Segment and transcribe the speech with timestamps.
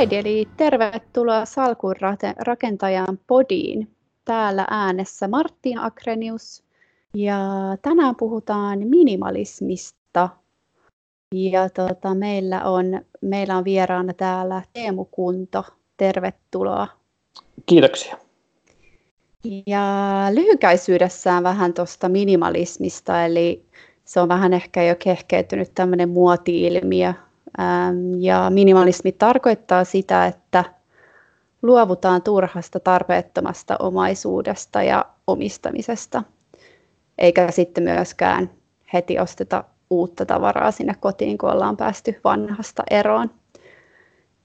[0.00, 1.94] Alright, eli tervetuloa Salkun
[2.38, 3.90] rakentajan podiin.
[4.24, 6.64] Täällä äänessä Martin Akrenius
[7.14, 7.38] ja
[7.82, 10.28] tänään puhutaan minimalismista.
[11.34, 15.64] Ja tota, meillä, on, meillä on vieraana täällä Teemu Kunto.
[15.96, 16.88] Tervetuloa.
[17.66, 18.16] Kiitoksia.
[19.66, 23.64] Ja lyhykäisyydessään vähän tuosta minimalismista, eli
[24.04, 27.14] se on vähän ehkä jo kehkeytynyt tämmöinen muoti-ilmiö.
[28.18, 30.64] Ja minimalismi tarkoittaa sitä, että
[31.62, 36.22] luovutaan turhasta tarpeettomasta omaisuudesta ja omistamisesta,
[37.18, 38.50] eikä sitten myöskään
[38.92, 43.30] heti osteta uutta tavaraa sinne kotiin, kun ollaan päästy vanhasta eroon.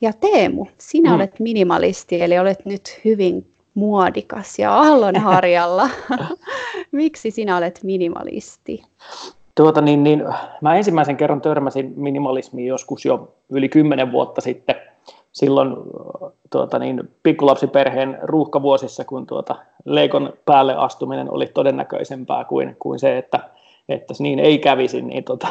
[0.01, 1.15] Ja Teemu, sinä mm.
[1.15, 5.89] olet minimalisti, eli olet nyt hyvin muodikas ja aallonharjalla.
[6.91, 8.83] Miksi sinä olet minimalisti?
[9.55, 10.23] Tuota, niin, niin,
[10.61, 14.75] mä ensimmäisen kerran törmäsin minimalismiin joskus jo yli kymmenen vuotta sitten.
[15.31, 15.75] Silloin
[16.51, 23.39] tuota, niin, pikkulapsiperheen ruuhkavuosissa, kun tuota, leikon päälle astuminen oli todennäköisempää kuin, kuin se, että,
[23.89, 25.47] että niin ei kävisi, niin tota,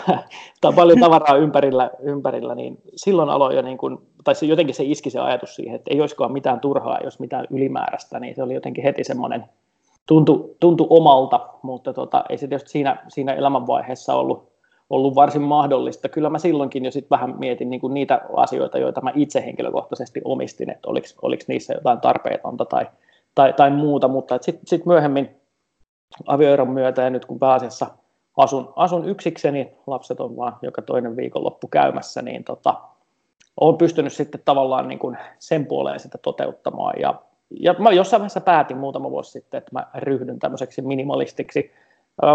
[0.64, 4.84] on paljon tavaraa ympärillä, ympärillä, niin silloin aloin jo, niin kuin, tai se, jotenkin se
[4.84, 8.54] iski se ajatus siihen, että ei olisikaan mitään turhaa, jos mitään ylimääräistä, niin se oli
[8.54, 9.44] jotenkin heti semmoinen
[10.06, 14.52] tuntui, tuntui omalta, mutta tota, ei se tietysti siinä, siinä elämänvaiheessa ollut,
[14.90, 16.08] ollut varsin mahdollista.
[16.08, 20.70] Kyllä mä silloinkin jo sit vähän mietin niin niitä asioita, joita mä itse henkilökohtaisesti omistin,
[20.70, 22.86] että oliko, oliko niissä jotain tarpeetonta tai,
[23.34, 25.30] tai, tai muuta, mutta sitten sit myöhemmin
[26.26, 27.86] avioeron myötä ja nyt kun pääasiassa
[28.36, 32.74] asun, asun yksikseni, lapset on vaan joka toinen viikonloppu käymässä, niin tota,
[33.60, 37.14] olen pystynyt sitten tavallaan niin kuin sen puoleen sitä toteuttamaan ja
[37.60, 41.72] ja mä jossain vaiheessa päätin muutama vuosi sitten, että mä ryhdyn tämmöiseksi minimalistiksi.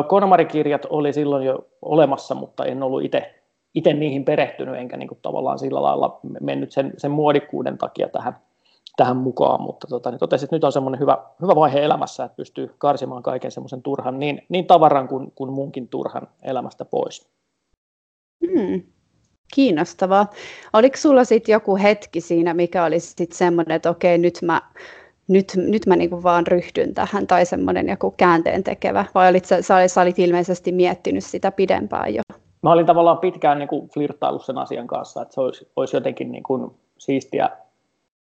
[0.07, 3.39] Konmarikirjat oli silloin jo olemassa, mutta en ollut itse
[3.75, 8.37] itse niihin perehtynyt, enkä niin kuin tavallaan sillä lailla mennyt sen, sen muodikkuuden takia tähän,
[8.95, 12.35] tähän mukaan, mutta tota, niin totesin, että nyt on semmoinen hyvä, hyvä vaihe elämässä, että
[12.35, 17.29] pystyy karsimaan kaiken semmoisen turhan, niin, niin tavaran kuin, kuin munkin turhan elämästä pois.
[18.47, 18.81] Hmm.
[19.53, 20.29] Kiinnostavaa.
[20.73, 24.61] Oliko sulla sitten joku hetki siinä, mikä oli sitten semmoinen, että okei, nyt mä
[25.29, 29.61] nyt, nyt mä niin vaan ryhdyn tähän, tai semmoinen joku käänteen tekevä, vai olit, sä,
[29.87, 32.21] sä olit ilmeisesti miettinyt sitä pidempään jo?
[32.61, 36.31] Mä olin tavallaan pitkään niin kuin flirttaillut sen asian kanssa, että se olisi, olisi jotenkin
[36.31, 37.49] niin kuin siistiä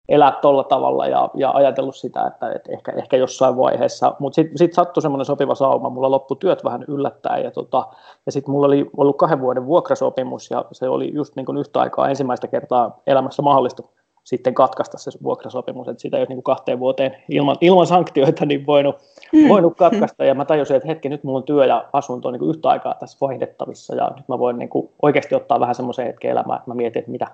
[0.09, 4.57] elää tuolla tavalla ja, ja ajatellut sitä, että, että ehkä, ehkä jossain vaiheessa, mutta sitten
[4.57, 7.87] sit sattui semmoinen sopiva sauma, mulla loppu työt vähän yllättäen ja, tota,
[8.25, 11.79] ja sitten mulla oli ollut kahden vuoden vuokrasopimus ja se oli just niin kuin yhtä
[11.79, 13.83] aikaa ensimmäistä kertaa elämässä mahdollista
[14.27, 18.45] sitten katkaista se vuokrasopimus, että sitä ei ole niin kuin kahteen vuoteen ilman, ilman sanktioita
[18.45, 18.95] niin voinut,
[19.33, 19.49] mm.
[19.49, 22.49] voinut katkaista, ja mä tajusin, että hetki, nyt mulla on työ ja asunto niin kuin
[22.49, 26.31] yhtä aikaa tässä vaihdettavissa, ja nyt mä voin niin kuin oikeasti ottaa vähän semmoisen hetken
[26.31, 27.27] elämään, että mä mietin, että mitä,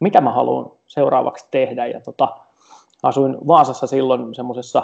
[0.00, 2.28] mitä mä haluan seuraavaksi tehdä, ja tota,
[3.02, 4.82] asuin Vaasassa silloin semmoisessa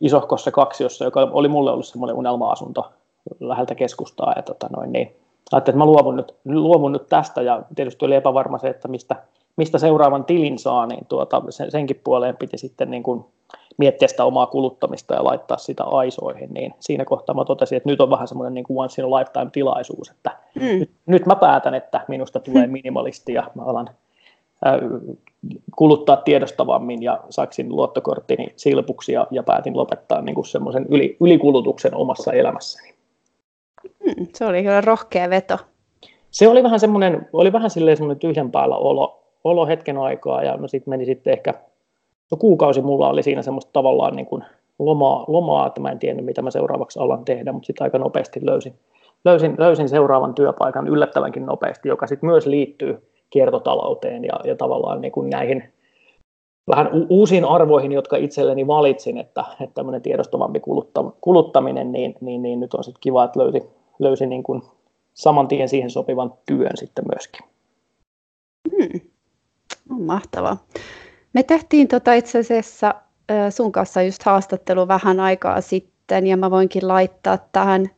[0.00, 2.92] isohkossa kaksiossa, joka oli mulle ollut semmoinen unelma-asunto
[3.40, 5.16] läheltä keskustaa, ja tota noin, niin
[5.52, 9.16] ajattelin, että mä luovun nyt, luovun nyt tästä, ja tietysti oli epävarma se, että mistä,
[9.56, 13.24] mistä seuraavan tilin saa, niin tuota, sen, senkin puoleen piti sitten niin kuin
[13.76, 18.00] miettiä sitä omaa kuluttamista ja laittaa sitä aisoihin, niin siinä kohtaa mä totesin, että nyt
[18.00, 20.78] on vähän semmoinen niin kuin once in a lifetime tilaisuus, että mm.
[20.78, 23.88] nyt, nyt mä päätän, että minusta tulee minimalisti ja mä alan
[24.66, 24.74] äh,
[25.76, 31.94] kuluttaa tiedostavammin ja saksin luottokorttini silpuksi ja, ja päätin lopettaa niin kuin semmoisen yli, ylikulutuksen
[31.94, 32.94] omassa elämässäni.
[33.84, 35.58] Mm, se oli kyllä rohkea veto.
[36.30, 40.56] Se oli vähän semmoinen, oli vähän silleen semmoinen tyhjän päällä olo, olo hetken aikaa ja
[40.56, 41.54] no sitten meni sitten ehkä
[42.30, 44.44] no kuukausi mulla oli siinä semmoista tavallaan niin kuin
[44.78, 48.46] lomaa, lomaa, että mä en tiennyt mitä mä seuraavaksi alan tehdä, mutta sitten aika nopeasti
[48.46, 48.74] löysin,
[49.24, 55.12] löysin, löysin seuraavan työpaikan yllättävänkin nopeasti, joka sitten myös liittyy kiertotalouteen ja, ja tavallaan niin
[55.12, 55.64] kuin näihin
[56.68, 62.60] vähän uusiin arvoihin, jotka itselleni valitsin, että, että tämmöinen tiedostavampi kulutta, kuluttaminen, niin, niin, niin
[62.60, 63.62] nyt on sitten kiva, että löysi,
[63.98, 64.62] löysi niin kuin
[65.14, 67.46] saman tien siihen sopivan työn sitten myöskin.
[68.70, 69.13] Hmm.
[69.88, 70.64] Mahtavaa.
[71.32, 72.94] Me tehtiin tota itse asiassa
[73.50, 77.90] sun kanssa just haastattelu vähän aikaa sitten ja mä voinkin laittaa tähän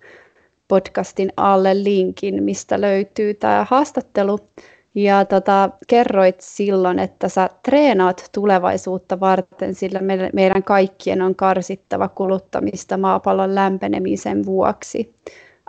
[0.68, 4.38] podcastin alle linkin, mistä löytyy tämä haastattelu.
[4.94, 10.00] Ja tota, kerroit silloin, että sä treenaat tulevaisuutta varten, sillä
[10.32, 15.14] meidän kaikkien on karsittava kuluttamista maapallon lämpenemisen vuoksi.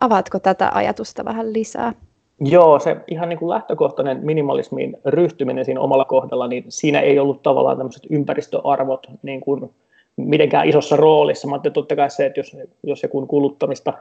[0.02, 1.94] Avaatko tätä ajatusta vähän lisää?
[2.40, 7.44] Joo, se ihan niin kuin lähtökohtainen minimalismiin ryhtyminen siinä omalla kohdalla, niin siinä ei ollut
[7.44, 9.72] tavallaan tämmöiset ympäristöarvot niin kuin
[10.18, 11.48] mitenkään isossa roolissa.
[11.48, 13.94] Mä ajattelin totta kai se, että jos, jos joku kuluttamista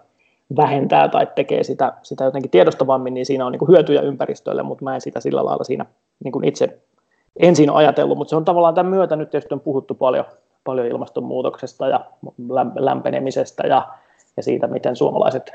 [0.57, 4.85] vähentää tai tekee sitä, sitä jotenkin tiedostavammin, niin siinä on niin kuin hyötyjä ympäristölle, mutta
[4.85, 5.87] mä en sitä sillä lailla siinä
[6.25, 6.79] niin kuin itse,
[7.41, 10.25] ensin ajatellut, mutta se on tavallaan tämän myötä nyt tietysti on puhuttu paljon,
[10.65, 12.01] paljon ilmastonmuutoksesta ja
[12.79, 13.89] lämpenemisestä ja,
[14.37, 15.53] ja siitä, miten suomalaiset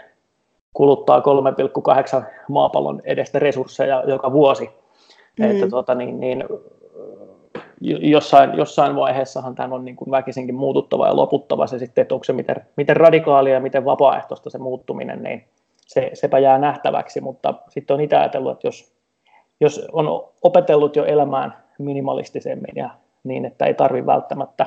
[0.74, 4.70] kuluttaa 3,8 maapallon edestä resursseja joka vuosi.
[5.40, 5.52] Mm.
[5.52, 6.44] Että tuota, niin, niin,
[7.82, 12.24] jossain, jossain vaiheessahan tämän on niin kuin väkisinkin muututtava ja loputtava se sitten, että onko
[12.24, 15.46] se miten, miten radikaalia ja miten vapaaehtoista se muuttuminen, niin
[15.88, 18.94] se, sepä jää nähtäväksi, mutta sitten on itse ajatellut, että jos,
[19.60, 22.90] jos on opetellut jo elämään minimalistisemmin ja
[23.24, 24.66] niin, että ei tarvitse välttämättä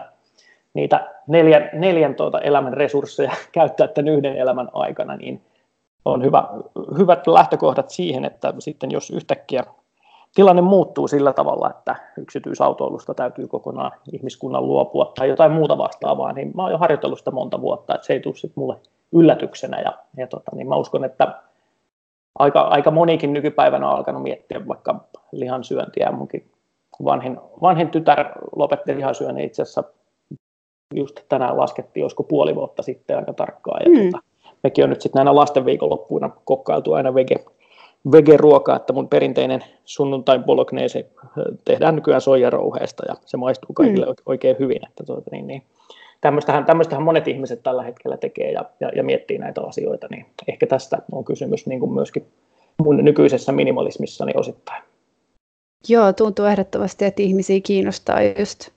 [0.75, 5.41] niitä neljän, neljän tuota elämän resursseja käyttää tämän yhden elämän aikana, niin
[6.05, 6.49] on hyvä,
[6.99, 9.65] hyvät lähtökohdat siihen, että sitten jos yhtäkkiä
[10.35, 16.53] tilanne muuttuu sillä tavalla, että yksityisautoilusta täytyy kokonaan ihmiskunnan luopua tai jotain muuta vastaavaa, niin
[16.55, 18.77] mä oon jo harjoitellut sitä monta vuotta, että se ei tule sitten mulle
[19.13, 21.43] yllätyksenä ja, ja tota, niin mä uskon, että
[22.39, 26.13] aika, aika monikin nykypäivänä on alkanut miettiä vaikka lihansyöntiä.
[26.13, 26.51] Munkin
[27.05, 28.27] vanhin, vanhin tytär
[28.57, 29.85] lopetti lihansyönnin itse asiassa
[30.95, 33.81] just tänään laskettiin, olisiko puoli vuotta sitten aika tarkkaan.
[33.85, 34.11] Ja mm.
[34.11, 34.25] tota,
[34.65, 37.45] mekin on nyt sitten näinä lasten viikonloppuina kokkailtu aina vege,
[38.13, 41.07] vege-ruokaa, että mun perinteinen sunnuntain bolognese
[41.65, 44.15] tehdään nykyään soijarouheesta ja se maistuu kaikille mm.
[44.27, 44.87] oikein hyvin.
[44.89, 45.63] Että tuota, niin, niin,
[46.21, 50.67] tämmöistähän, tämmöistähän monet ihmiset tällä hetkellä tekee ja, ja, ja miettii näitä asioita, niin ehkä
[50.67, 52.27] tästä on kysymys niin kuin myöskin
[52.85, 54.83] mun nykyisessä minimalismissani osittain.
[55.89, 58.69] Joo, tuntuu ehdottomasti, että ihmisiä kiinnostaa just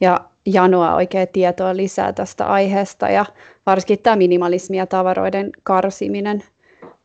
[0.00, 3.26] ja janoa oikein tietoa lisää tästä aiheesta ja
[3.66, 6.44] varsinkin tämä minimalismi ja tavaroiden karsiminen.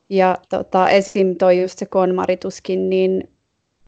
[0.09, 1.35] Ja tota, esim.
[1.35, 3.29] toi just se konmarituskin, niin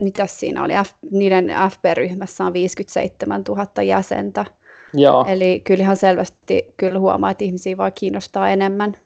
[0.01, 0.73] mitä siinä oli?
[0.73, 4.45] F, niiden FB-ryhmässä on 57 000 jäsentä.
[4.93, 5.25] Joo.
[5.27, 8.97] Eli kyllähän selvästi kyllä huomaa, että ihmisiä vaan kiinnostaa enemmän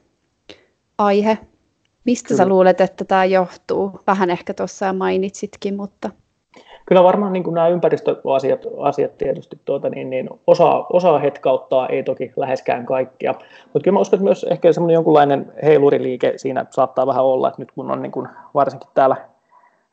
[0.98, 1.38] aihe.
[2.06, 2.38] Mistä kyllä.
[2.38, 4.00] sä luulet, että tämä johtuu?
[4.08, 6.10] Vähän ehkä tuossa mainitsitkin, mutta...
[6.86, 12.04] Kyllä varmaan niin kuin nämä ympäristöasiat asiat tietysti tuota, niin, niin osa, osa hetkauttaa, ei
[12.04, 13.34] toki läheskään kaikkia.
[13.74, 17.62] Mutta kyllä mä uskon, että myös ehkä semmoinen jonkunlainen heiluriliike siinä saattaa vähän olla, että
[17.62, 19.16] nyt kun on niin kuin, varsinkin täällä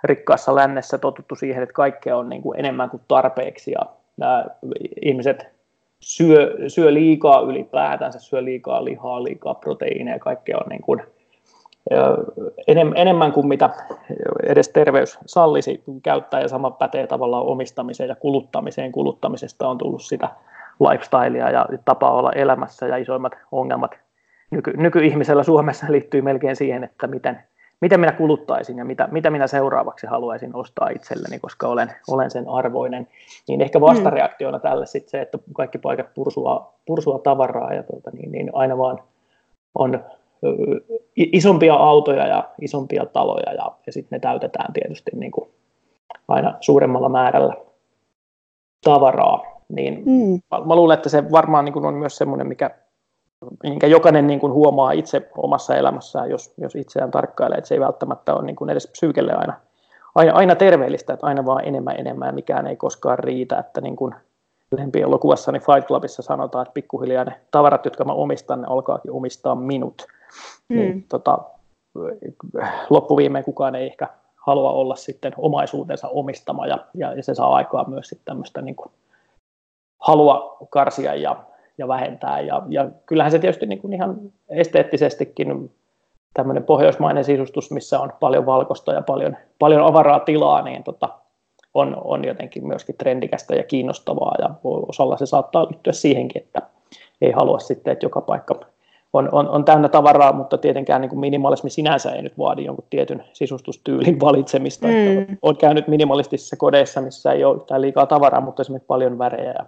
[0.05, 3.81] rikkaassa lännessä totuttu siihen, että kaikkea on niin kuin enemmän kuin tarpeeksi ja
[4.17, 4.45] nämä
[5.03, 5.47] ihmiset
[6.01, 11.03] syö, syö liikaa ylipäätänsä, syö liikaa lihaa, liikaa proteiineja, kaikkea on niin kuin,
[12.97, 13.71] enemmän kuin mitä
[14.43, 18.93] edes terveys sallisi käyttää, ja sama pätee tavallaan omistamiseen ja kuluttamiseen.
[18.93, 20.29] Kuluttamisesta on tullut sitä
[20.81, 23.91] lifestylea ja tapaa olla elämässä, ja isoimmat ongelmat
[24.51, 27.43] nyky, nykyihmisellä Suomessa liittyy melkein siihen, että miten,
[27.81, 32.49] miten minä kuluttaisin ja mitä, mitä minä seuraavaksi haluaisin ostaa itselleni, koska olen, olen sen
[32.49, 33.09] arvoinen.
[33.49, 34.63] Niin ehkä vastareaktiona mm.
[34.63, 38.99] tälle sitten se, että kaikki paikat pursua, pursua tavaraa ja tuota, niin, niin aina vaan
[39.75, 40.05] on
[41.17, 45.51] isompia autoja ja isompia taloja ja, ja sitten ne täytetään tietysti niin kuin
[46.29, 47.55] aina suuremmalla määrällä
[48.85, 49.43] tavaraa.
[49.69, 50.41] Niin mm.
[50.51, 52.71] mä, mä luulen, että se varmaan niin kuin on myös semmoinen, mikä,
[53.63, 57.81] minkä jokainen niin kuin huomaa itse omassa elämässään, jos, jos itseään tarkkailee, että se ei
[57.81, 59.55] välttämättä ole niin kuin edes psyykelle aina,
[60.15, 63.97] aina, aina terveellistä, että aina vaan enemmän enemmän ja mikään ei koskaan riitä, että niin
[63.97, 64.15] kuin
[64.77, 70.07] lempielokuvassani Fight Clubissa sanotaan, että pikkuhiljaa ne tavarat, jotka mä omistan, ne alkaakin omistaa minut.
[70.69, 70.77] Mm.
[70.77, 71.39] Niin, tota,
[72.91, 77.89] loppuviimeen kukaan ei ehkä halua olla sitten omaisuutensa omistama ja, ja, ja se saa aikaa
[77.89, 78.91] myös sitten tämmöistä niin kuin
[80.01, 81.37] halua karsia ja,
[81.79, 82.41] ja vähentää.
[82.41, 84.17] Ja, ja kyllähän se tietysti niin kuin ihan
[84.49, 85.71] esteettisestikin
[86.35, 91.09] tämmöinen pohjoismainen sisustus, missä on paljon valkoista ja paljon, paljon avaraa tilaa, niin tota,
[91.75, 96.63] on, on jotenkin myöskin trendikästä ja kiinnostavaa ja osalla se saattaa liittyä siihenkin, että
[97.21, 98.61] ei halua sitten, että joka paikka
[99.13, 102.87] on, on, on täynnä tavaraa, mutta tietenkään niin kuin minimalismi sinänsä ei nyt vaadi jonkun
[102.91, 104.89] tietyn sisustustyylin valitsemista.
[104.89, 105.37] Mm.
[105.43, 109.67] On käynyt minimalistisissa kodeissa, missä ei ole yhtään liikaa tavaraa, mutta esimerkiksi paljon värejä ja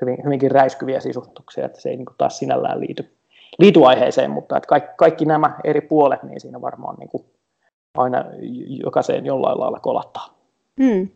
[0.00, 3.10] hyvin, hyvinkin räiskyviä sisustuksia, että se ei niin kuin taas sinällään liity,
[3.58, 7.24] liity aiheeseen, mutta että kaikki, kaikki nämä eri puolet, niin siinä varmaan niin kuin
[7.94, 8.24] aina
[8.84, 10.34] jokaiseen jollain lailla kolattaa.
[10.76, 11.08] Mm.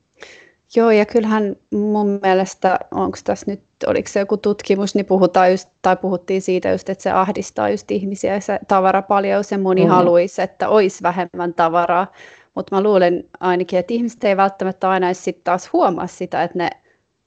[0.77, 5.69] Joo, ja kyllähän mun mielestä, onko tässä nyt, oliko se joku tutkimus, niin puhutaan just,
[5.83, 9.91] tai puhuttiin siitä just, että se ahdistaa just ihmisiä, se tavarapaljaus, ja moni mm.
[9.91, 12.13] haluaisi, että olisi vähemmän tavaraa,
[12.55, 16.71] mutta mä luulen ainakin, että ihmiset ei välttämättä aina sitten taas huomaa sitä, että ne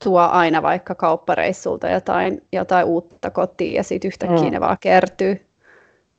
[0.04, 4.52] tuo aina vaikka kauppareissulta jotain, jotain uutta kotiin, ja sitten yhtäkkiä mm.
[4.52, 5.46] ne vaan kertyy,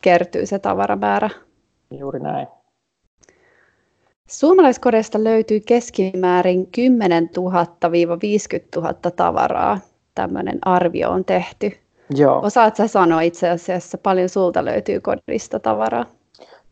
[0.02, 1.30] kertyy se tavaramäärä.
[1.90, 2.46] Juuri näin.
[4.28, 7.42] Suomalaiskodeista löytyy keskimäärin 10 000-50
[8.76, 9.78] 000 tavaraa.
[10.14, 11.72] Tämmöinen arvio on tehty.
[12.14, 12.40] Joo.
[12.42, 16.06] Osaat sä sanoa itse asiassa, paljon sulta löytyy kodista tavaraa?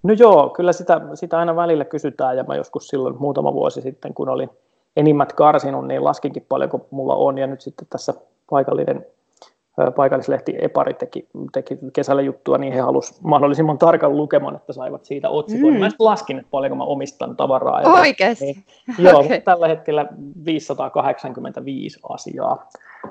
[0.02, 4.14] No joo, kyllä sitä, sitä aina välillä kysytään ja mä joskus silloin muutama vuosi sitten,
[4.14, 4.50] kun olin
[4.96, 8.14] enimmät karsinut, niin laskinkin paljonko mulla on, ja nyt sitten tässä
[8.50, 9.06] paikallinen
[9.96, 15.28] paikallislehti Epari teki, teki kesällä juttua, niin he halusivat mahdollisimman tarkan lukeman, että saivat siitä
[15.28, 15.72] otsikon.
[15.72, 15.78] Mm.
[15.78, 17.82] Mä laskin, että paljonko mä omistan tavaraa.
[17.84, 18.44] Oikeasti?
[18.44, 18.64] Niin,
[18.98, 19.40] joo, okay.
[19.40, 20.06] tällä hetkellä
[20.44, 22.68] 585 asiaa,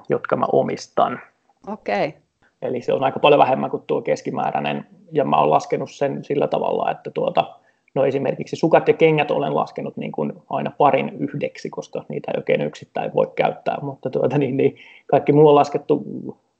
[0.10, 1.20] jotka mä omistan.
[1.68, 2.08] Okei.
[2.08, 2.22] Okay.
[2.62, 6.48] Eli se on aika paljon vähemmän kuin tuo keskimääräinen, ja mä oon laskenut sen sillä
[6.48, 7.59] tavalla, että tuota,
[7.96, 12.38] no esimerkiksi sukat ja kengät olen laskenut niin kuin aina parin yhdeksi, koska niitä ei
[12.38, 14.76] oikein yksittäin voi käyttää, mutta tuota, niin, niin,
[15.08, 16.04] kaikki muu on laskettu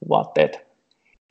[0.08, 0.66] vaatteet,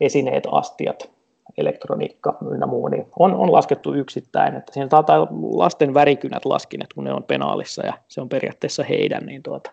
[0.01, 1.11] esineet, astiat,
[1.57, 4.55] elektroniikka ynnä muu, niin on, on laskettu yksittäin.
[4.55, 9.25] Että siinä taitaa lasten värikynät laskineet, kun ne on penaalissa ja se on periaatteessa heidän,
[9.25, 9.71] niin tuota,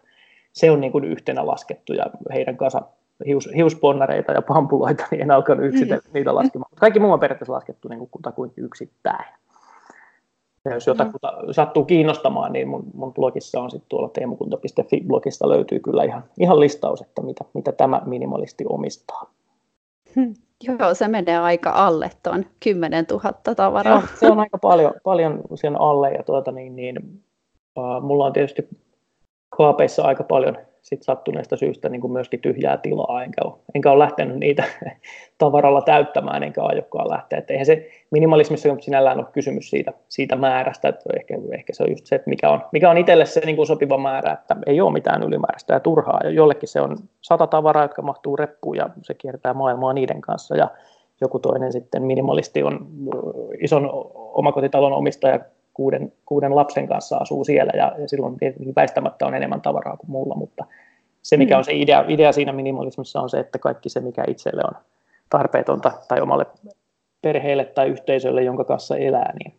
[0.53, 2.05] se on niin kuin yhtenä laskettu ja
[2.35, 2.83] heidän kanssa
[3.27, 6.13] hius, hiusponnareita ja pampuloita, niin en alkanut yksitellen mm.
[6.13, 6.71] niitä laskemaan.
[6.75, 9.25] Kaikki muu on periaatteessa laskettu niin kuin kutakuinkin yksittäin.
[10.67, 11.53] Ja jos jotakuta mm.
[11.53, 17.01] sattuu kiinnostamaan, niin mun, mun blogissa on sitten tuolla teemukunta.fi-blogista löytyy kyllä ihan, ihan listaus,
[17.01, 19.31] että mitä, mitä tämä minimalisti omistaa.
[20.15, 20.35] Hmm.
[20.63, 23.95] Joo, se menee aika alle tuon 10 000 tavaraa.
[23.95, 27.23] Joo, se on aika paljon, paljon sen alle ja tuota, niin, niin,
[27.77, 28.69] uh, mulla on tietysti
[29.49, 30.57] kaapeissa aika paljon
[30.87, 34.65] sit sattuneesta syystä niin kuin myöskin tyhjää tilaa, enkä ole, enkä ole lähtenyt niitä
[35.39, 37.39] tavaralla täyttämään, enkä aiokkaan lähteä.
[37.39, 41.91] Et eihän se minimalismissa sinällään ole kysymys siitä, siitä määrästä, että ehkä, ehkä se on
[41.91, 44.81] just se, että mikä on, mikä on itselle se niin kuin sopiva määrä, että ei
[44.81, 46.21] ole mitään ylimääräistä ja turhaa.
[46.25, 50.57] Ja jollekin se on sata tavaraa, jotka mahtuu reppuun ja se kiertää maailmaa niiden kanssa
[50.57, 50.71] ja
[51.21, 52.87] joku toinen sitten minimalisti on
[53.61, 55.41] ison omakotitalon omistaja
[55.77, 60.11] kuuden, kuuden lapsen kanssa asuu siellä ja, ja silloin tietenkin väistämättä on enemmän tavaraa kuin
[60.11, 60.65] mulla, mutta
[61.23, 61.59] se mikä mm.
[61.59, 64.83] on se idea, idea siinä minimalismissa on se, että kaikki se mikä itselle on
[65.31, 66.47] tarpeetonta tai omalle
[67.23, 69.55] perheelle tai yhteisölle, jonka kanssa elää, niin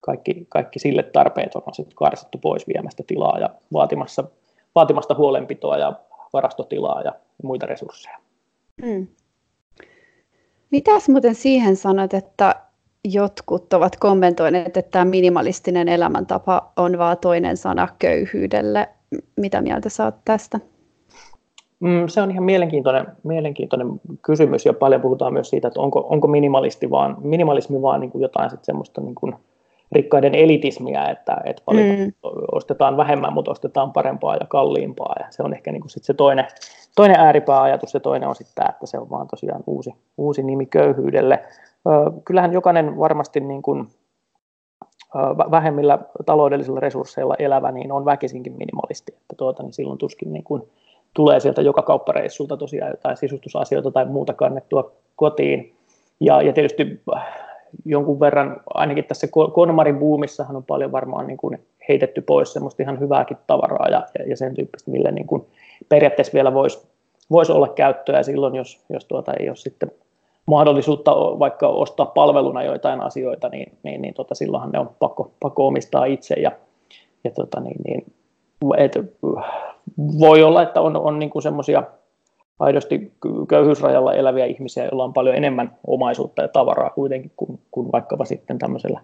[0.00, 4.24] kaikki, kaikki sille tarpeet on sitten karsittu pois viemästä tilaa ja vaatimassa,
[4.74, 5.92] vaatimasta huolenpitoa ja
[6.32, 8.18] varastotilaa ja muita resursseja.
[8.82, 9.06] Mm.
[10.70, 12.54] Mitäs muuten siihen sanot, että
[13.04, 18.88] jotkut ovat kommentoineet, että tämä minimalistinen elämäntapa on vaan toinen sana köyhyydelle.
[19.36, 20.60] Mitä mieltä saat tästä?
[21.80, 26.28] Mm, se on ihan mielenkiintoinen, mielenkiintoinen kysymys ja paljon puhutaan myös siitä, että onko, onko
[26.28, 29.34] minimalisti vaan, minimalismi vaan niin kuin jotain sit semmoista niin kuin
[29.92, 32.12] rikkaiden elitismiä, että, että paljon mm.
[32.52, 36.14] ostetaan vähemmän, mutta ostetaan parempaa ja kalliimpaa ja se on ehkä niin kuin sit se
[36.14, 36.46] toinen,
[36.96, 40.66] toinen ääripääajatus ja toinen on sitten tämä, että se on vaan tosiaan uusi, uusi nimi
[40.66, 41.44] köyhyydelle
[42.24, 43.88] kyllähän jokainen varmasti niin kuin,
[45.50, 49.12] vähemmillä taloudellisilla resursseilla elävä niin on väkisinkin minimalisti.
[49.12, 50.62] Että tuota, niin silloin tuskin niin kuin
[51.14, 55.74] tulee sieltä joka kauppareissulta tosiaan jotain sisustusasioita tai muuta kannettua kotiin.
[56.20, 57.22] Ja, ja tietysti äh,
[57.84, 63.00] jonkun verran, ainakin tässä Konmarin buumissahan on paljon varmaan niin kuin heitetty pois semmoista ihan
[63.00, 65.46] hyvääkin tavaraa ja, ja sen tyyppistä, millä niin kuin
[65.88, 66.88] periaatteessa vielä voisi
[67.30, 69.90] vois olla käyttöä silloin, jos, jos tuota ei ole sitten
[70.46, 75.66] mahdollisuutta vaikka ostaa palveluna joitain asioita, niin, niin, niin tota, silloinhan ne on pakko, pakko
[75.66, 76.34] omistaa itse.
[76.34, 76.52] Ja,
[77.24, 78.06] ja tota, niin, niin,
[78.76, 78.92] et,
[80.18, 81.82] voi olla, että on, on niin semmoisia
[82.58, 83.12] aidosti
[83.48, 88.58] köyhyysrajalla eläviä ihmisiä, joilla on paljon enemmän omaisuutta ja tavaraa kuitenkin kuin, kuin vaikkapa sitten
[88.58, 89.00] tämmöisellä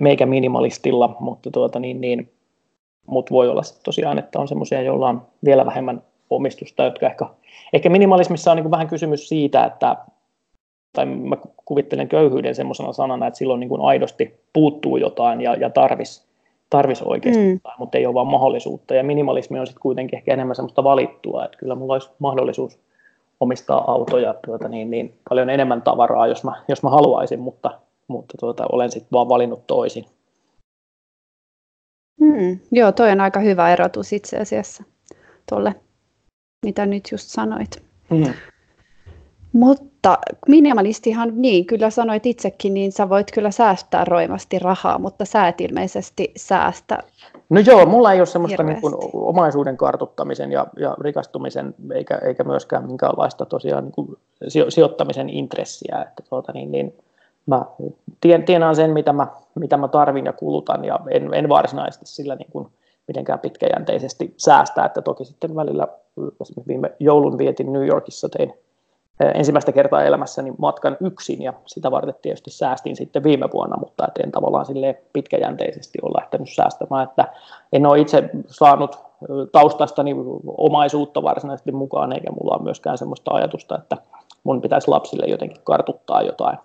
[0.00, 2.32] meikä minimalistilla, mutta tuota, niin, niin,
[3.06, 7.26] mut voi olla tosiaan, että on semmoisia, joilla on vielä vähemmän omistusta, jotka ehkä,
[7.72, 9.96] ehkä minimalismissa on niin vähän kysymys siitä, että
[10.92, 15.70] tai mä kuvittelen köyhyyden semmoisena sanana, että silloin niin kuin aidosti puuttuu jotain ja, ja
[15.70, 16.26] tarvis,
[16.70, 17.52] tarvis oikeasti mm.
[17.52, 18.94] jotain, mutta ei ole vaan mahdollisuutta.
[18.94, 22.78] Ja minimalismi on sitten kuitenkin ehkä enemmän semmoista valittua, että kyllä mulla olisi mahdollisuus
[23.40, 28.34] omistaa autoja tuota, niin, niin paljon enemmän tavaraa, jos mä, jos mä haluaisin, mutta, mutta
[28.40, 30.04] tuota, olen sitten vaan valinnut toisin.
[32.20, 34.84] Mm, joo, toi on aika hyvä erotus itse asiassa
[35.48, 35.74] tuolle,
[36.64, 37.82] mitä nyt just sanoit.
[38.10, 38.34] Mm.
[39.52, 40.18] Mutta
[40.48, 45.60] minimalistihan, niin kyllä sanoit itsekin, niin sä voit kyllä säästää roimasti rahaa, mutta sä et
[45.60, 46.98] ilmeisesti säästä.
[47.48, 52.44] No joo, mulla ei ole semmoista niin kuin omaisuuden kartuttamisen ja, ja rikastumisen, eikä, eikä
[52.44, 54.16] myöskään minkäänlaista tosiaan niin kuin
[54.68, 56.04] sijoittamisen intressiä.
[56.08, 56.94] Että tuota, niin, niin,
[57.46, 57.64] mä
[58.20, 62.34] tien, tienaan sen, mitä mä, mitä mä tarvin ja kulutan, ja en, en varsinaisesti sillä
[62.34, 62.68] niin kuin
[63.08, 64.86] mitenkään pitkäjänteisesti säästää.
[64.86, 65.88] Että toki sitten välillä,
[66.68, 68.54] viime joulun vietin New Yorkissa, tein
[69.20, 74.32] ensimmäistä kertaa elämässäni matkan yksin ja sitä varten tietysti säästin sitten viime vuonna, mutta en
[74.32, 77.24] tavallaan sille pitkäjänteisesti ole lähtenyt säästämään, että
[77.72, 78.98] en ole itse saanut
[79.52, 80.14] taustastani
[80.58, 83.96] omaisuutta varsinaisesti mukaan, eikä mulla ole myöskään sellaista ajatusta, että
[84.44, 86.58] mun pitäisi lapsille jotenkin kartuttaa jotain,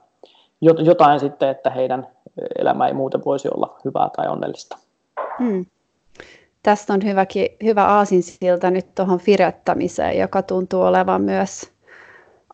[0.62, 2.08] jotain sitten, että heidän
[2.60, 4.78] elämä ei muuten voisi olla hyvää tai onnellista.
[5.40, 5.66] Hmm.
[6.64, 11.77] tästä on hyväkin, hyvä aasinsilta nyt tuohon firettämiseen, joka tuntuu olevan myös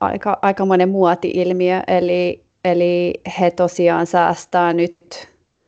[0.06, 1.82] aika, aika monen muoti-ilmiö.
[1.88, 4.98] Eli, eli he tosiaan säästää nyt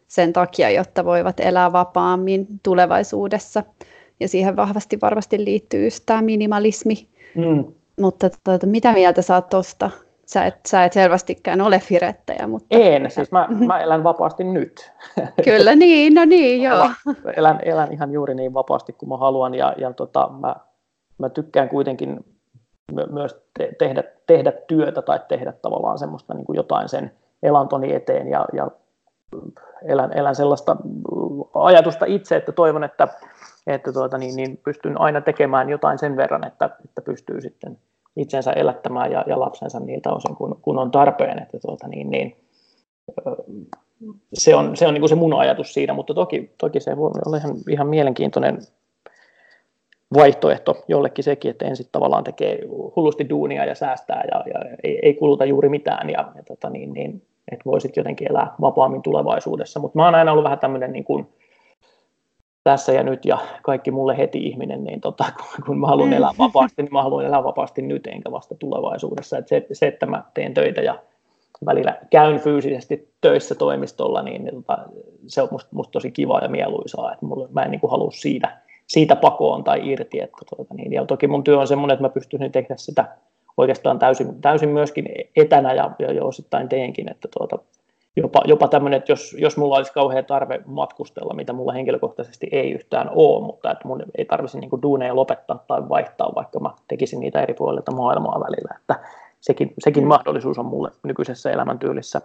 [0.08, 3.64] sen takia, jotta voivat elää vapaammin tulevaisuudessa.
[4.20, 7.08] Ja siihen vahvasti varmasti liittyy just tämä minimalismi.
[7.36, 7.66] Mm.
[8.02, 9.92] Mutta tuota, mitä mieltä saat tuosta?
[10.26, 12.68] Sä et, sä et selvästikään ole firettäjä, mutta...
[12.70, 14.92] En, siis mä, mä elän vapaasti nyt.
[15.46, 16.90] Kyllä niin, no niin, joo.
[17.36, 20.56] Elän, elän ihan juuri niin vapaasti kuin mä haluan ja, ja tota, mä,
[21.18, 22.35] mä tykkään kuitenkin
[22.94, 27.12] myös te- tehdä, tehdä työtä tai tehdä tavallaan semmoista niin kuin jotain sen
[27.44, 28.72] elantoni eteen ja, ja
[29.82, 30.78] elän, elän sellaista
[31.54, 33.08] ajatusta itse, että toivon, että,
[33.68, 37.78] että tuota, niin, niin pystyn aina tekemään jotain sen verran, että, että pystyy sitten
[38.16, 41.42] itsensä elättämään ja, ja lapsensa niiltä osin, kun, kun on tarpeen.
[41.42, 42.36] Että tuota, niin, niin,
[44.34, 47.12] se on, se, on niin kuin se mun ajatus siinä, mutta toki, toki se voi
[47.26, 48.60] olla ihan, ihan mielenkiintoinen
[50.14, 52.60] vaihtoehto jollekin sekin, että ensin tavallaan tekee
[52.96, 56.94] hullusti duunia ja säästää ja, ja ei, ei kuluta juuri mitään ja, ja tota niin,
[56.94, 57.22] niin,
[57.52, 59.80] että voisit jotenkin elää vapaammin tulevaisuudessa.
[59.80, 61.28] Mutta mä oon aina ollut vähän tämmöinen niin kuin,
[62.64, 65.26] tässä ja nyt ja kaikki mulle heti ihminen, niin tota,
[65.66, 69.38] kun mä haluan elää vapaasti, niin mä haluan elää vapaasti nyt enkä vasta tulevaisuudessa.
[69.38, 71.00] Et se, se, että mä teen töitä ja
[71.66, 74.78] välillä käyn fyysisesti töissä toimistolla, niin, niin tota,
[75.28, 78.12] se on musta, musta tosi kiva ja mieluisaa, että mulle, mä en niin kuin halua
[78.12, 80.20] siitä, siitä pakoon tai irti.
[80.20, 83.06] Että, tuota, niin, ja toki mun työ on semmoinen, että mä pystyn tehdä sitä
[83.58, 87.58] oikeastaan täysin, täysin myöskin etänä ja, ja jo osittain teenkin, että tuota,
[88.16, 92.72] jopa, jopa tämmöinen, että jos, jos mulla olisi kauhean tarve matkustella, mitä mulla henkilökohtaisesti ei
[92.72, 97.20] yhtään ole, mutta että mun ei tarvitsisi niin duuneja lopettaa tai vaihtaa, vaikka mä tekisin
[97.20, 99.00] niitä eri puolilta maailmaa välillä, että
[99.42, 102.22] sekin, sekin mahdollisuus on mulle nykyisessä elämäntyylissä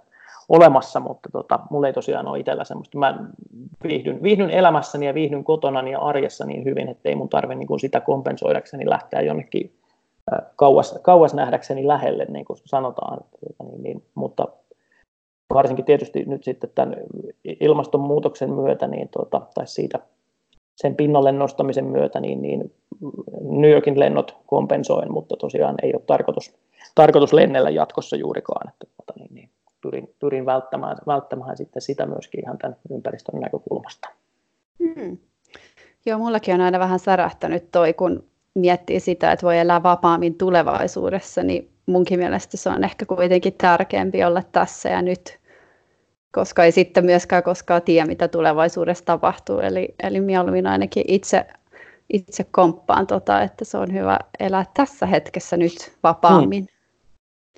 [0.51, 2.99] olemassa, mutta tota, mulla ei tosiaan ole itsellä semmoista.
[2.99, 3.25] Mä
[3.83, 7.81] viihdyn, viihdyn elämässäni ja viihdyn kotona ja arjessa niin hyvin, että ei mun tarvitse niin
[7.81, 9.73] sitä kompensoidakseni lähteä jonnekin
[10.57, 13.19] kauas, kauas nähdäkseni lähelle, niin kuin sanotaan.
[13.63, 14.49] Niin, niin, mutta
[15.55, 16.97] varsinkin tietysti nyt sitten tämän
[17.61, 19.99] ilmastonmuutoksen myötä, niin tuota, tai siitä
[20.77, 22.75] sen pinnalle nostamisen myötä, niin, niin
[23.41, 26.55] New Yorkin lennot kompensoin, mutta tosiaan ei ole tarkoitus,
[26.95, 28.69] tarkoitus lennellä jatkossa juurikaan.
[28.69, 29.50] Että, tuota, niin, niin,
[29.81, 34.09] pyrin, pyrin välttämään, välttämään sitten sitä myöskin ihan tämän ympäristön näkökulmasta.
[34.79, 35.19] Hmm.
[36.07, 41.43] Joo, mullakin on aina vähän särähtänyt toi, kun miettii sitä, että voi elää vapaammin tulevaisuudessa,
[41.43, 45.39] niin munkin mielestä se on ehkä kuitenkin tärkeämpi olla tässä ja nyt,
[46.33, 49.61] koska ei sitten myöskään koskaan tiedä, mitä tulevaisuudessa tapahtuu.
[49.61, 51.47] Eli, eli mieluummin ainakin itse,
[52.13, 56.65] itse komppaan, tota, että se on hyvä elää tässä hetkessä nyt vapaammin.
[56.65, 56.80] Hmm.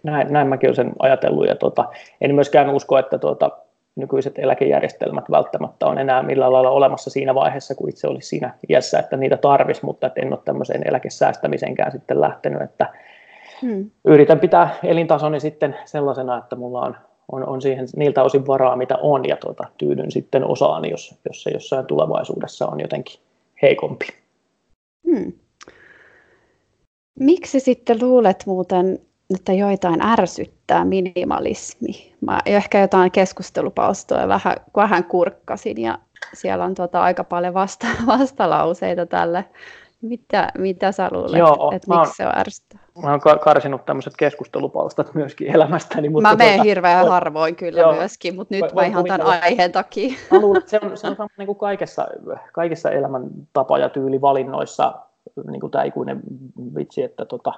[0.03, 1.85] Näin, näin mäkin olen sen ajatellut ja tota,
[2.21, 3.51] en myöskään usko, että tota,
[3.97, 8.99] nykyiset eläkejärjestelmät välttämättä on enää millään lailla olemassa siinä vaiheessa, kun itse olisi siinä iässä,
[8.99, 12.87] että niitä tarvisi, mutta et en ole tämmöiseen eläkesäästämisenkään sitten lähtenyt, että
[13.63, 13.91] hmm.
[14.05, 16.97] yritän pitää elintasoni sitten sellaisena, että mulla on,
[17.33, 21.43] on, on siihen niiltä osin varaa, mitä on, ja tuota, tyydyn sitten osaan, jos, jos
[21.43, 23.21] se jossain tulevaisuudessa on jotenkin
[23.63, 24.07] heikompi.
[25.11, 25.33] Hmm.
[27.21, 28.99] Miksi sitten luulet muuten,
[29.35, 32.15] että joitain ärsyttää minimalismi.
[32.21, 35.99] Mä ehkä jotain keskustelupalstoja vähän, vähän kurkkasin ja
[36.35, 39.45] siellä on tuota aika paljon vasta, vastalauseita tälle.
[40.03, 42.81] Mitä, mitä sä luulet, Joo, että miksi se on ärsyttää?
[43.03, 46.09] Mä oon karsinut tämmöiset keskustelupalstat myöskin elämästäni.
[46.09, 49.27] Mutta mä menen tuota, hirveän voi, harvoin kyllä joo, myöskin, mutta nyt mä ihan tämän
[49.27, 50.15] aiheen takia.
[50.31, 52.09] Mä luulen, että se on, se on niin kuin kaikessa,
[52.53, 54.95] kaikessa elämäntapa- ja tyylivalinnoissa
[55.51, 56.21] niin kuin tämä ikuinen
[56.77, 57.53] vitsi, että tota,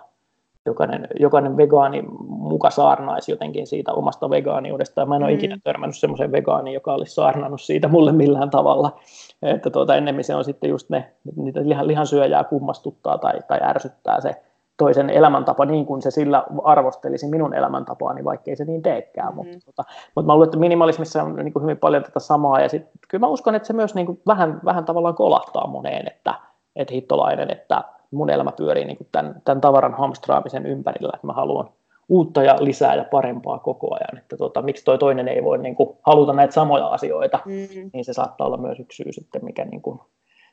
[0.66, 5.06] jokainen, jokainen vegaani muka saarnaisi jotenkin siitä omasta vegaaniudesta.
[5.06, 5.34] Mä en ole mm.
[5.34, 8.98] ikinä törmännyt semmoisen vegaaniin, joka olisi saarnannut siitä mulle millään tavalla.
[9.42, 14.20] Että tuota, ennemmin se on sitten just ne, niitä lihan, lihansyöjää kummastuttaa tai, tai ärsyttää
[14.20, 14.42] se
[14.76, 19.32] toisen elämäntapa niin kuin se sillä arvostelisi minun elämäntapaani, vaikkei se niin teekään.
[19.32, 19.34] Mm.
[19.34, 22.68] Mutta, tota, mutta mä luulen, että minimalismissa on niin kuin hyvin paljon tätä samaa, ja
[22.68, 26.34] sit, kyllä mä uskon, että se myös niin kuin vähän, vähän tavallaan kolahtaa moneen, että,
[26.76, 31.32] että hittolainen, että mun elämä pyörii niin kuin tämän, tämän tavaran hamstraamisen ympärillä, että mä
[31.32, 31.68] haluan
[32.08, 34.18] uutta ja lisää ja parempaa koko ajan.
[34.18, 37.90] Että tota, miksi toi toinen ei voi niin kuin, haluta näitä samoja asioita, mm.
[37.92, 40.00] niin se saattaa olla myös yksi syy sitten, mikä niin kuin,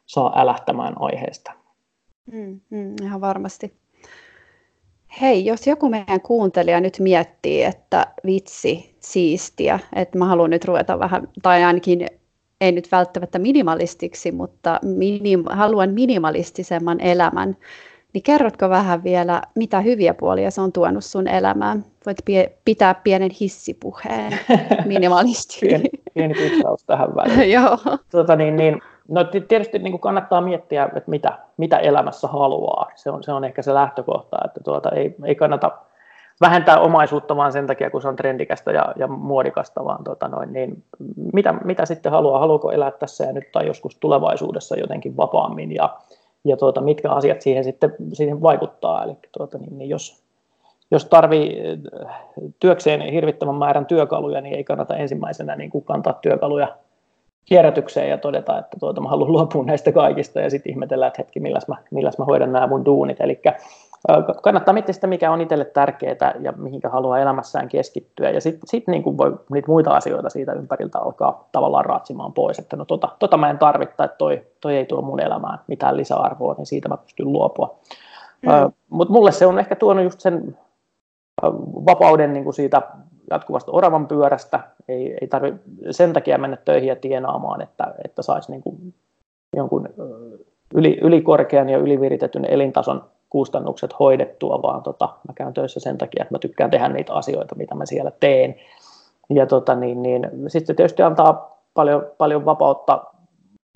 [0.05, 1.51] saa älähtämään aiheesta.
[2.31, 3.73] Mm, mm, ihan varmasti.
[5.21, 10.99] Hei, jos joku meidän kuuntelija nyt miettii, että vitsi, siistiä, että mä haluan nyt ruveta
[10.99, 12.07] vähän, tai ainakin
[12.61, 17.57] ei nyt välttämättä minimalistiksi, mutta minim, haluan minimalistisemman elämän,
[18.13, 21.85] niin kerrotko vähän vielä, mitä hyviä puolia se on tuonut sun elämään?
[22.05, 24.39] Voit pie- pitää pienen hissipuheen
[24.85, 25.57] minimalisti.
[25.61, 27.51] pieni, pieni pitsaus tähän väliin.
[27.61, 27.77] Joo.
[28.11, 32.91] Tota, niin, niin, No tietysti niin kuin kannattaa miettiä, että mitä, mitä elämässä haluaa.
[32.95, 35.71] Se on, se on ehkä se lähtökohta, että tuota, ei, ei kannata
[36.41, 40.53] vähentää omaisuutta vaan sen takia, kun se on trendikästä ja, ja muodikasta, vaan tuota noin,
[40.53, 40.83] niin
[41.33, 45.97] mitä, mitä sitten haluaa, haluaako elää tässä ja nyt tai joskus tulevaisuudessa jotenkin vapaammin ja,
[46.43, 49.03] ja tuota, mitkä asiat siihen sitten siihen vaikuttaa.
[49.03, 50.23] Eli tuota, niin, niin jos,
[50.91, 51.63] jos tarvii
[52.59, 56.67] työkseen hirvittävän määrän työkaluja, niin ei kannata ensimmäisenä niin kuin kantaa työkaluja
[57.45, 61.39] kierrätykseen ja todeta, että tuota, mä haluan luopua näistä kaikista ja sitten ihmetellä, että hetki,
[61.39, 63.21] milläs mä, milläs mä hoidan nämä mun duunit.
[63.21, 63.41] Eli
[64.41, 68.29] kannattaa miettiä sitä, mikä on itselle tärkeää ja mihinkä haluaa elämässään keskittyä.
[68.29, 72.59] Ja sitten sit niin kuin voi niitä muita asioita siitä ympäriltä alkaa tavallaan raatsimaan pois,
[72.59, 75.97] että no tota, tota mä en tarvitse, tai toi, toi ei tuo mun elämään mitään
[75.97, 77.79] lisäarvoa, niin siitä mä pystyn luopua.
[78.41, 78.71] Mm.
[78.89, 80.57] Mutta mulle se on ehkä tuonut just sen
[81.85, 82.81] vapauden niin kuin siitä
[83.29, 84.59] jatkuvasta oravan pyörästä.
[84.87, 85.61] Ei, ei tarvitse
[85.91, 88.93] sen takia mennä töihin ja tienaamaan, että, että saisi niin kuin
[89.55, 89.89] jonkun
[90.75, 96.33] yli, ylikorkean ja yliviritetyn elintason kustannukset hoidettua, vaan tota, mä käyn töissä sen takia, että
[96.33, 98.55] mä tykkään tehdä niitä asioita, mitä mä siellä teen.
[99.29, 103.03] Ja tota, niin, niin, sitten tietysti antaa paljon, paljon vapautta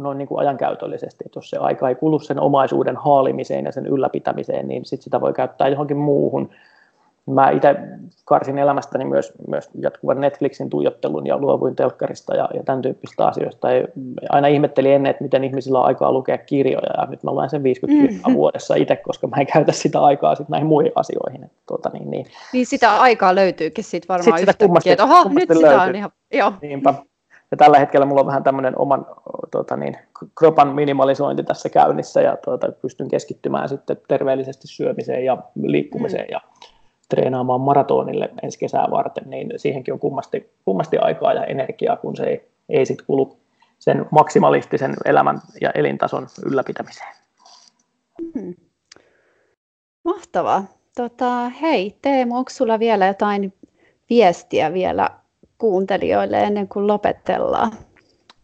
[0.02, 3.88] noin niin kuin ajankäytöllisesti, että jos se aika ei kulu sen omaisuuden haalimiseen ja sen
[3.88, 6.50] ylläpitämiseen, niin sitten sitä voi käyttää johonkin muuhun
[7.32, 7.76] Mä itse
[8.26, 13.72] karsin elämästäni myös, myös jatkuvan Netflixin tuijottelun ja luovuin telkkarista ja, ja tämän tyyppistä asioista.
[13.72, 13.88] Ja
[14.30, 17.64] aina ihmettelin ennen, että miten ihmisillä on aikaa lukea kirjoja ja nyt mä luen sen
[17.64, 18.08] 50 mm.
[18.08, 21.44] kirjaa vuodessa itse, koska mä en käytä sitä aikaa sit näihin muihin asioihin.
[21.44, 22.26] Että, tuota, niin, niin.
[22.54, 25.56] niin sitä aikaa löytyykin sitten varmaan sit sitä kummasti, että oho, nyt löytyy.
[25.56, 26.54] sitä on ihan, joo.
[26.62, 26.94] Niinpä.
[27.52, 29.06] Ja tällä hetkellä mulla on vähän tämmöinen oman
[29.52, 29.98] tuota niin,
[30.40, 36.32] kropan minimalisointi tässä käynnissä ja tuota, pystyn keskittymään sitten terveellisesti syömiseen ja liikkumiseen mm.
[36.32, 36.42] ja
[37.10, 42.24] treenaamaan maratonille ensi kesää varten, niin siihenkin on kummasti, kummasti aikaa ja energiaa, kun se
[42.24, 43.38] ei, ei sit kulu
[43.80, 47.16] sen maksimalistisen elämän ja elintason ylläpitämiseen.
[48.34, 48.56] Hmm.
[50.06, 50.64] Mahtavaa.
[50.96, 53.54] Tota, hei Teemu, onko sulla vielä jotain
[54.10, 55.10] viestiä vielä
[55.58, 57.72] kuuntelijoille ennen kuin lopetellaan?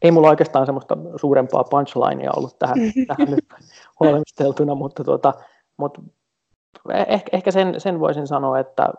[0.01, 3.45] Ei mulla oikeastaan semmoista suurempaa punchlinea ollut tähän, tähän nyt
[3.99, 5.33] valmisteltuna, mutta, tuota,
[5.77, 6.01] mutta
[6.89, 8.89] ehkä, ehkä sen, sen voisin sanoa, että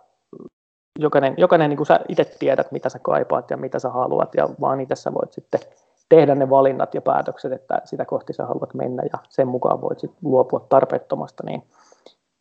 [0.99, 4.49] jokainen, jokainen niin kuin sä itse tiedät, mitä sä kaipaat ja mitä sä haluat, ja
[4.61, 5.61] vaan itse sä voit sitten
[6.09, 9.99] tehdä ne valinnat ja päätökset, että sitä kohti sä haluat mennä, ja sen mukaan voit
[10.01, 11.63] sitten luopua tarpeettomasta, niin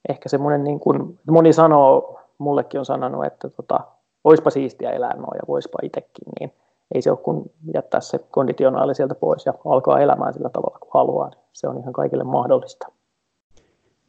[0.10, 3.80] ehkä semmoinen, niin kuin, moni sanoo, mullekin on sanonut, että tota,
[4.24, 6.54] oispa siistiä elää noin ja voispa itsekin, niin
[6.96, 10.92] ei se ole kun jättää se konditionaali sieltä pois ja alkaa elämään sillä tavalla kuin
[10.94, 11.32] haluaa.
[11.54, 12.88] Se on ihan kaikille mahdollista.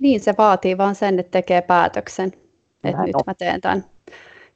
[0.03, 2.33] Niin, se vaatii vaan sen, että tekee päätöksen,
[2.85, 3.23] että Näin nyt on.
[3.27, 3.85] mä teen tämän.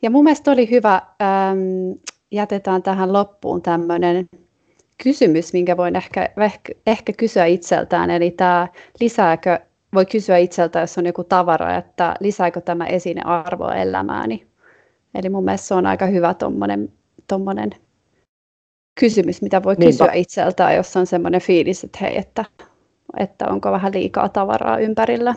[0.03, 1.59] Ja mun mielestä oli hyvä, ähm,
[2.31, 4.27] jätetään tähän loppuun tämmöinen
[5.03, 8.69] kysymys, minkä voin ehkä, ehkä, ehkä kysyä itseltään, eli tämä
[9.01, 9.59] lisääkö,
[9.95, 14.47] voi kysyä itseltä, jos on joku tavara, että lisääkö tämä esine arvoa elämääni.
[15.15, 16.93] Eli mun mielestä se on aika hyvä tuommoinen
[17.29, 17.71] tommonen
[19.01, 19.91] kysymys, mitä voi Niinpä.
[19.91, 22.45] kysyä itseltään, jos on semmoinen fiilis, että hei, että
[23.19, 25.35] että onko vähän liikaa tavaraa ympärillä.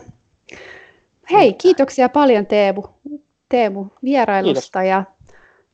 [1.30, 2.82] Hei, kiitoksia paljon Teemu,
[3.48, 5.04] Teemu vierailusta ja,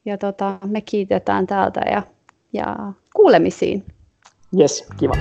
[0.04, 2.02] ja tota, me kiitetään täältä ja,
[2.52, 2.76] ja
[3.14, 3.84] kuulemisiin.
[4.60, 5.14] Yes, kiva.